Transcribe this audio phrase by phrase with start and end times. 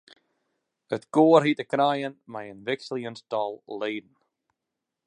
[0.97, 4.13] It koar hie te krijen mei in wikseljend tal leden.